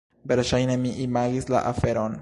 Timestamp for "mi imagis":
0.85-1.49